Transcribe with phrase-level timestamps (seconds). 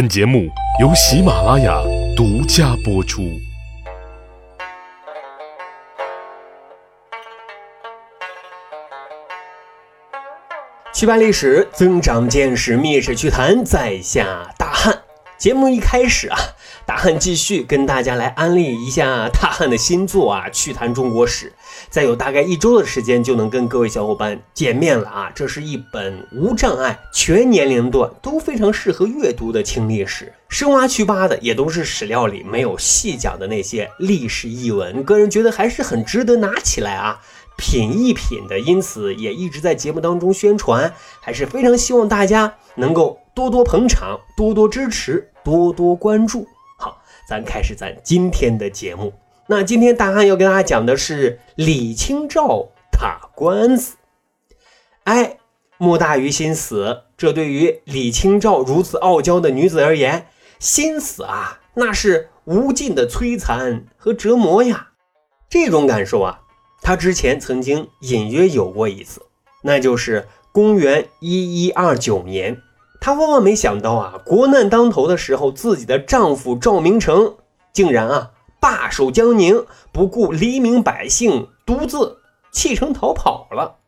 [0.00, 0.48] 本节目
[0.80, 1.78] 由喜马拉雅
[2.16, 3.38] 独家播出。
[10.94, 15.02] 趣办历史，增长见识，密史趣谈，在下大汉。
[15.36, 16.38] 节目一开始啊，
[16.86, 21.50] 大汉继续跟大家来安利一下大汉的新作啊，《趣谈中国史》。
[21.88, 25.32] 再有大概一周的时间，就能跟各位小伙伴见面了啊！
[25.34, 37.20] 这是一本无障碍、全年龄段都非常适合阅读的轻历史，深挖去扒的也都是史料里没有细讲的那些历史译文，个人觉得还是很值得拿起来啊
[37.56, 38.58] 品一品的。
[38.58, 45.26] 因此也一直在节目当中宣传，还是非常希望大家能够多多捧场、多多支持。
[45.42, 46.46] 多多关注，
[46.78, 49.10] 好，咱开始咱今天的节目。
[49.50, 53.96] 那今天大汉要跟大家讲的是李清照打官司。
[55.02, 55.38] 哎，
[55.76, 60.28] 莫大于心死，这对于李清照如此傲娇的女子而言，
[60.60, 64.90] 心死啊，那是无尽的摧残和折磨呀。
[65.48, 66.42] 这种感受啊，
[66.80, 69.20] 她之前曾经隐约有过一次，
[69.64, 72.62] 那就是公元一一二九年。
[73.00, 77.34] 她万万没想到啊，国难当头的时候，自己的丈夫赵明诚
[77.72, 82.18] 竟然啊罢守江宁，不顾黎民百姓，独自
[82.52, 83.78] 弃城逃跑了。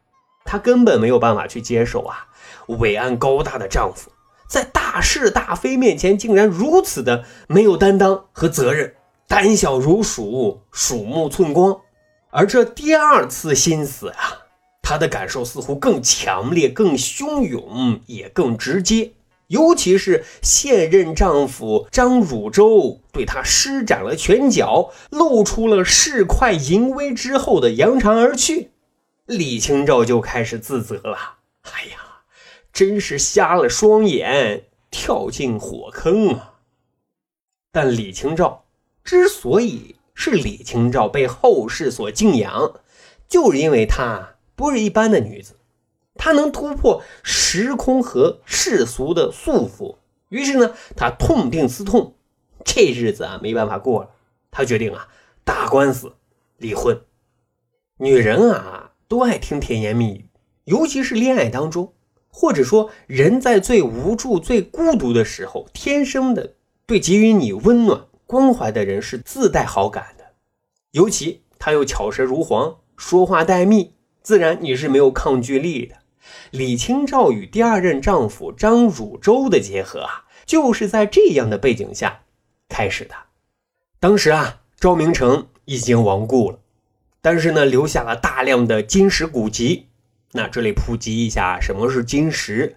[0.44, 2.26] 她根本没有办法去接受啊，
[2.66, 4.10] 伟岸高大的丈夫
[4.48, 8.94] 在大是大非面前竟然如此的没有担当和责任，
[9.28, 11.80] 胆小如鼠，鼠目寸光。
[12.30, 14.38] 而这第二次心死啊。
[14.84, 19.12] 她的感受似乎更强烈、更汹涌，也更直接。
[19.52, 28.70] 尤其是现任丈夫张汝舟对她施展了拳脚，露出了市侩淫威之后的扬长而去，
[29.26, 31.38] 李清照就开始自责了
[31.70, 32.22] ：“哎呀，
[32.72, 36.54] 真是瞎了双眼，跳进火坑啊！”
[37.70, 38.64] 但李清照
[39.04, 42.80] 之所以是李清照，被后世所敬仰，
[43.28, 44.30] 就是因为她。
[44.54, 45.56] 不是一般的女子，
[46.24, 49.96] 他能突破时空和世俗的束缚。
[50.28, 52.14] 于是呢，他痛定思痛，
[52.64, 54.10] 这日子啊没办法过了。
[54.52, 55.08] 他决定啊
[55.42, 56.12] 打官司
[56.58, 57.00] 离婚。
[57.96, 60.28] 女人啊都爱听甜言蜜语，
[60.62, 61.92] 尤其是恋爱当中，
[62.28, 66.54] 或者说人在最无助、最孤独的时候，天生的
[66.86, 70.24] 对给予你温暖关怀的人是自带好感的。
[70.92, 73.94] 尤其他又巧舌如簧，说话带蜜。
[74.22, 75.96] 自然你是没有抗拒力的。
[76.50, 82.20] 李清照与第二任丈夫张汝舟的结合啊，就是在这样的背景下
[82.68, 83.14] 开始的。
[84.00, 86.58] 当时啊，赵明诚已经亡故了，
[87.20, 89.88] 但是呢，留下了大量的金石古籍。
[90.32, 92.76] 那这里普及一下，什么是金石？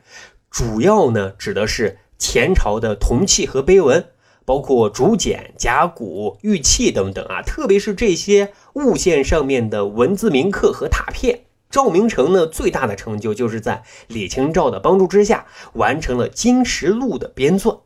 [0.50, 4.08] 主要呢，指的是前朝的铜器和碑文。
[4.48, 11.45] 包括竹简、甲骨、玉器等等啊，特别是这些物件上面的文字铭刻和拓片。
[11.76, 17.82] 赵明诚呢，最大的成就就是在李清照的帮助之下，完成了《金石录》的编纂。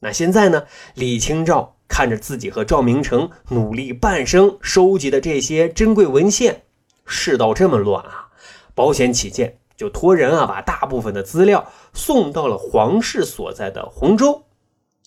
[0.00, 6.62] 那现在呢，李清照看着自己和赵明诚努力半生收集的这些珍贵文献，
[7.04, 8.28] 世道这么乱啊，
[8.74, 14.44] 保险起见，就托人啊，把大部分的资料送到了皇室所在的洪州。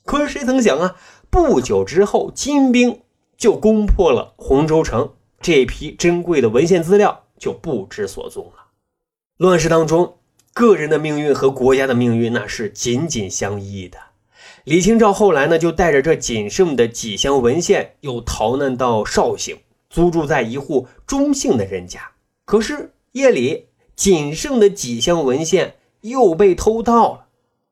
[0.05, 0.95] 可是谁曾想啊，
[1.31, 3.01] 不久之后，金兵
[3.35, 8.67] 就攻破了洪州城，这批珍贵的文献资料就不知所踪了。
[9.37, 10.19] 乱世当中，
[10.53, 13.97] 个人的命运和国家的命运那是紧紧相依的。
[14.63, 19.57] 李清照后来呢，就带着这仅剩的几箱文献，又逃难到绍兴，
[19.89, 22.11] 租住在一户中姓的人家。
[22.45, 27.25] 可是夜里，仅剩的几箱文献又被偷盗了。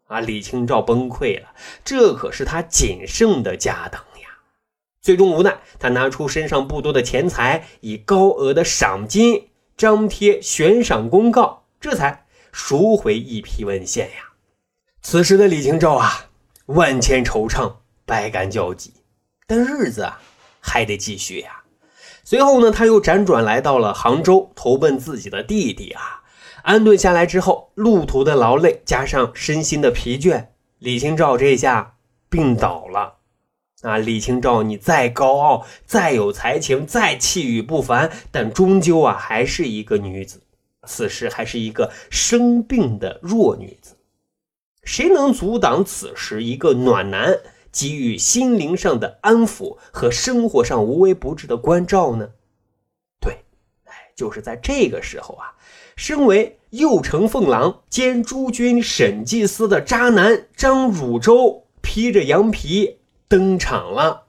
[0.07, 0.19] 啊！
[0.19, 1.49] 李清照崩溃了，
[1.85, 4.29] 这可是他仅剩的家当呀。
[4.99, 9.48] 最终无奈，他拿出身上不多的钱财，以高额的赏金
[9.79, 14.33] 张贴悬赏公告，这才赎回一批文献呀。
[15.01, 16.25] 此时的李清照啊，
[16.65, 17.75] 万千惆怅，
[18.05, 18.91] 百感交集，
[19.47, 20.19] 但日子啊
[20.59, 21.63] 还得继续呀。
[22.25, 26.23] 随后呢，他又辗转来到了杭州，投奔自己的弟弟啊。
[26.63, 30.47] 安顿下来之后，路途的劳累加上身心的疲倦，
[30.79, 31.95] 李清照这下
[32.29, 33.18] 病倒了。
[33.81, 40.41] 啊，李清照，你再高傲，再有才情，再气宇不凡，但终究啊，还是一个女子。
[40.87, 43.95] 此时还是一个生病的弱女子，
[44.83, 47.37] 谁能阻挡此时一个暖男
[47.71, 52.29] 给予心灵上的安抚和生活上无微不至的关照呢？
[53.21, 53.43] 对，
[53.83, 55.53] 哎，就是在这个时候啊。
[55.95, 62.98] 身为右丞凤郎兼诸军审计司的渣男张汝舟，披着羊皮
[63.29, 64.23] 登场了。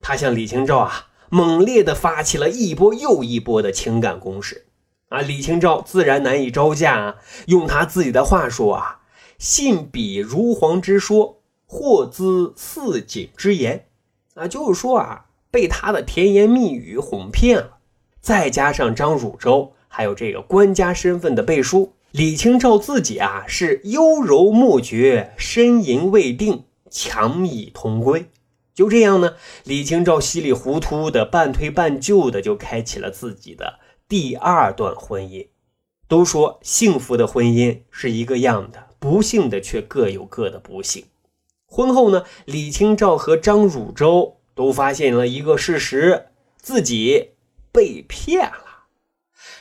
[0.00, 4.66] 他向李清照啊，猛烈地发起了一波又一波的情感攻势。
[5.08, 7.16] 啊，李清照自然难以招架啊。
[7.46, 9.00] 用他自己的话说啊
[9.38, 13.86] ：“信笔如簧之说，或兹似锦之言。”
[14.34, 17.78] 啊，就是说啊，被他的甜言蜜语哄骗了。
[18.20, 28.30] 再加上张汝舟还有这个官家身份的背书，李清照自己啊是优柔莫决，呻吟未定，强以同归。
[28.74, 29.34] 就这样呢，
[29.64, 33.80] 李清照稀里糊涂的半推半就的就开启了自己的。
[34.08, 35.48] 第二段婚姻，
[36.06, 41.06] 都说幸福的婚姻是一个样的，不幸的却各有各的不幸。
[41.66, 46.26] 婚后呢，李清照和张汝舟都发现了一个事实，
[46.58, 47.30] 自己
[47.72, 48.84] 被骗了。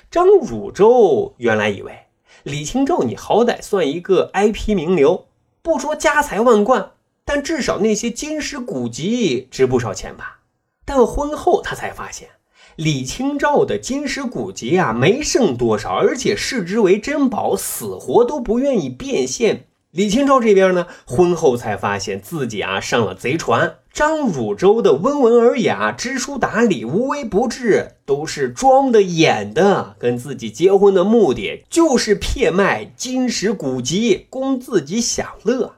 [0.09, 2.07] 张汝舟原来以为
[2.43, 5.27] 李清照你好歹算一个 IP 名流，
[5.61, 6.91] 不说家财万贯，
[7.25, 10.39] 但至少那些金石古籍值不少钱吧。
[10.85, 12.29] 但婚后他才发现。
[12.77, 19.65] 李清照的金石古籍啊，没剩多少，而且视之为珍宝，死活都不愿意变现。
[19.91, 23.75] 李清照这边呢，婚后才发现自己啊上了贼船。
[23.91, 29.97] 张汝舟的温文尔雅、知书达理、无微不至，都是装的、演的。
[29.99, 35.75] 跟自己结婚的目的，就是骗卖金石古籍，供自己享乐。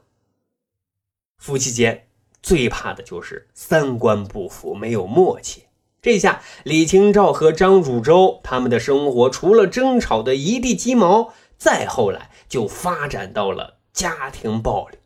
[1.44, 2.06] 夫妻间
[2.42, 5.64] 最怕的就是三观不符，没有默契。
[6.00, 14.96] 这下，李清照和张汝舟他们的生活除了争吵的一地鸡毛，再后来就发展到了家庭暴力。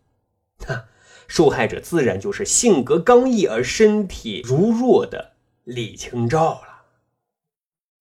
[0.65, 0.85] 哈，
[1.27, 5.33] 受害者自然就是性格刚毅而身体如弱的
[5.65, 6.83] 李清照了。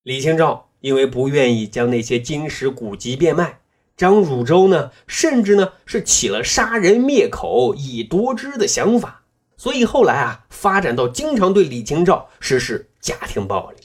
[0.04, 3.62] 李清照因为不愿意将那些金石古籍变卖，
[3.98, 9.24] 张汝舟呢，甚至呢是起了杀人灭口以夺之的想法。
[9.58, 13.78] 所以后来啊，发展到经常对李清照实施家庭暴力。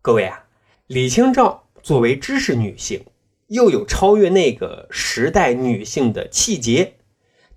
[0.00, 0.46] 各位啊，
[0.86, 3.04] 李清照作为知识女性，
[3.48, 6.96] 又有超越那个时代女性的气节，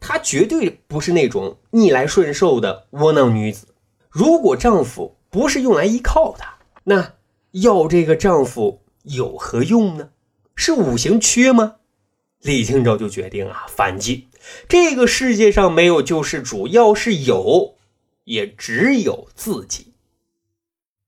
[0.01, 3.67] 她绝对不是那种逆来顺受的窝囊女子。
[4.09, 6.43] 如果丈夫不是用来依靠的，
[6.83, 7.13] 那
[7.51, 10.09] 要这个丈夫有何用呢？
[10.57, 11.75] 是五行缺吗？
[12.41, 14.27] 李清照就决定啊反击。
[14.67, 17.75] 这个世界上没有救世主，要是有，
[18.23, 19.93] 也只有自己。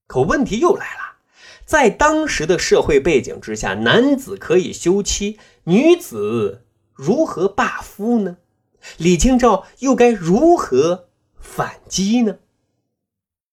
[0.06, 1.18] 可问题又来了，
[1.66, 6.64] 在当时的社会背景之下，男子可以休妻，女子
[6.94, 8.38] 如何罢夫呢？
[8.98, 11.10] 李清照又该如何
[11.40, 12.38] 反击呢？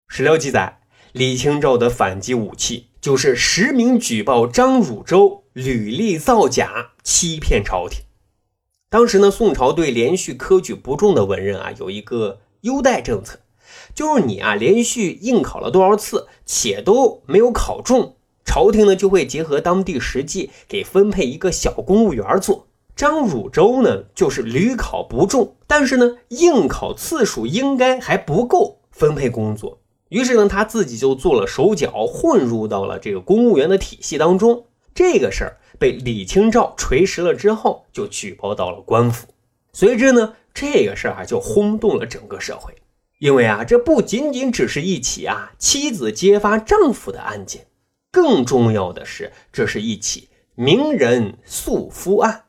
[0.08, 0.80] 史料记载，
[1.12, 8.04] 李清照的反击武器就是实名举报张汝舟履历造假，欺骗朝廷。
[8.88, 13.40] 当时呢，宋朝对连续科举不中的文人啊，有一个优待政策，
[13.94, 18.16] 就是你啊连续应考了多少次，且都没有考中，
[18.46, 22.68] 朝廷呢就会结合当地实际给分配一个小公务员做。
[22.96, 34.64] 张汝舟呢就是屡考不中，但是呢应考次数应该还不够分配工作，于是呢他自己就做了手脚，混入到了这个公务员的体系当中。
[34.94, 35.58] 这个事儿。
[35.78, 39.26] 被李清照锤实了之后，就举报到了官府。
[39.72, 42.72] 随之呢，这个事儿啊就轰动了整个社会。
[43.18, 47.66] 因为啊，这不仅仅只是一起啊妻子揭发丈夫的案件，
[48.12, 52.44] 更重要的是，这是一起名人诉夫案。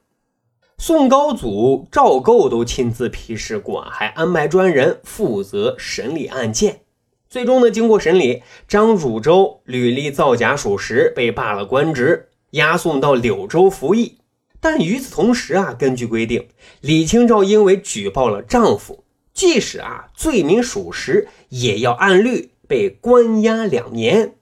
[0.78, 6.82] 宋高祖赵构都亲自批示过，还安排专人负责审理案件。
[7.30, 12.30] 最终呢，经过审理，张汝舟履历造假属实，被罢了官职。
[12.54, 14.20] 押送到柳州服役，
[14.60, 16.50] 但与此同时啊，根据规定，
[16.82, 24.36] 李清照因为举报了丈夫，即使啊罪名属实，也要按律被关押两年。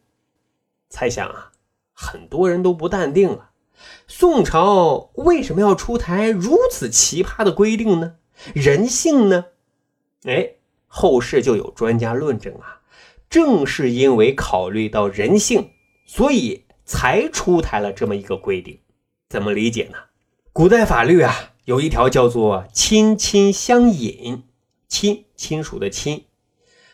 [0.89, 1.51] 猜想啊，
[1.93, 3.51] 很多人都不淡定了，
[4.07, 8.15] 宋朝为什么要出台如此奇葩的规定呢？
[8.53, 9.45] 人性呢？
[10.25, 12.81] 哎，后世就有专家论证啊，
[13.29, 15.69] 正是因为考虑到人性，
[16.05, 16.65] 所以。
[16.91, 18.77] 才出台了这么一个规定，
[19.29, 19.97] 怎么理解呢？
[20.51, 24.43] 古代法律啊，有一条叫做“亲亲相隐”，
[24.89, 26.25] 亲亲属的亲，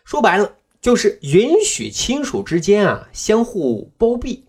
[0.06, 4.46] 说白了就是允许亲属之间啊相互包庇。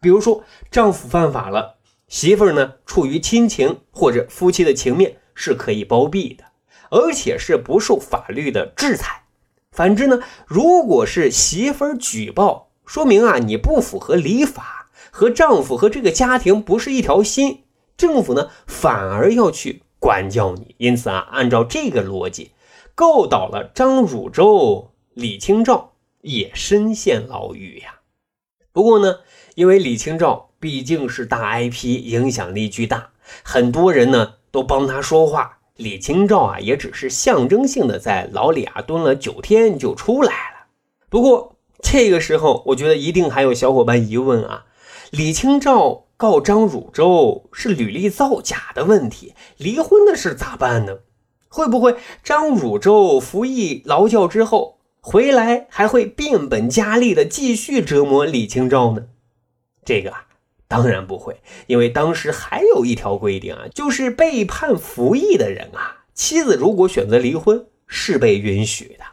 [0.00, 6.44] 比如说，丈夫犯法了，媳妇儿呢出于亲情或者夫妻的情面是可以包庇的，
[6.92, 9.24] 而且是不受法律的制裁。
[9.72, 14.74] 反之呢，如果是媳妇儿举报，说明啊你不符合礼法。
[15.10, 17.62] 和丈夫和这个家庭不是一条心，
[17.96, 20.74] 政府呢反而要去管教你。
[20.76, 22.50] 因此啊，按照这个逻辑，
[22.94, 28.00] 告倒了张汝舟，李清照也深陷牢狱呀。
[28.72, 29.20] 不过呢，
[29.54, 33.08] 因为李清照毕竟是大 IP，影响力巨大，
[33.42, 35.60] 很多人呢都帮他说话。
[35.76, 40.66] 李清照啊，也只是象征性的在牢里啊蹲了九天就出来了。
[41.08, 44.66] 不过这个时候，我觉得一定还有小伙伴疑问啊：
[45.10, 50.98] 李清照告张汝舟是履历造假的问题，离婚的事咋办呢？
[51.48, 59.06] 会不会张汝舟服役劳教之后回来，还会变本加厉的继续折磨李清照呢？
[59.84, 60.22] 这个啊。
[60.68, 69.04] 当然不会，因为当时还有一条规定啊，就是被判服役的人啊，妻子如果选择离婚是被允许的。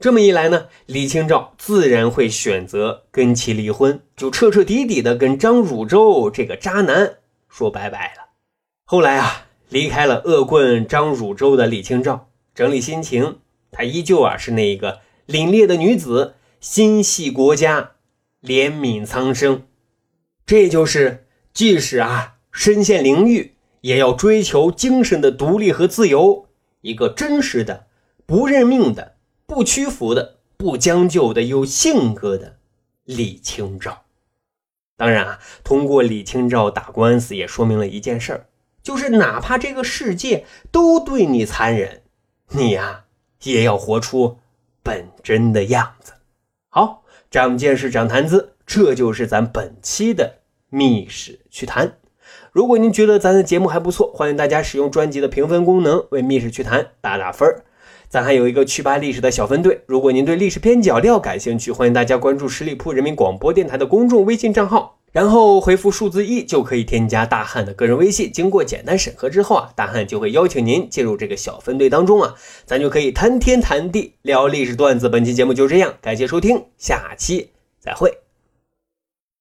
[0.00, 7.18] 这么一来呢，李清照自然会选择跟其离婚，就彻彻底底的跟张汝舟这个渣男
[7.50, 8.30] 说拜拜了。
[8.86, 13.40] 后来啊，离开了恶棍张汝舟的李清照，整理心情，
[13.70, 17.90] 她依旧啊是那一个凛冽的女子，心系国家，
[18.42, 19.64] 怜悯苍生。
[20.46, 23.50] 这就是即使啊身陷囹圄，
[23.82, 26.46] 也要追求精神的独立和自由，
[26.80, 27.84] 一个真实的、
[28.24, 29.16] 不认命的、
[29.50, 32.58] 不屈服的、不将就的、有性格的
[33.02, 34.04] 李清照。
[34.96, 38.46] 当然啊，通过李清照打官司，也说明了一件事儿，
[38.80, 42.02] 就是哪怕这个世界都对你残忍，
[42.50, 43.06] 你呀
[43.42, 44.38] 也要活出
[44.84, 46.12] 本真的样子。
[46.68, 50.36] 好，长见识，长谈资，这就是咱本期的。
[50.68, 51.98] 密室趣谈，
[52.52, 57.64] 如果您觉得咱的节目还不错，欢迎大家使用专辑的评分功能为密室趣谈打打分儿。
[58.10, 68.28] 咱还有一个趣吧历史的小分队，如果您对历史边角料感兴趣，欢迎大家关注十里铺人民广播电台的公众微信账号，然后回复数字一就可以添加大汉的个人微信。
[68.32, 72.34] 经过简单审核之后啊，大汉就会邀请您进入这个小分队当中啊，
[72.66, 75.08] 咱就可以谈天谈地聊历史段子。
[75.08, 78.29] 本期节目就这样，感谢收听，下期再会。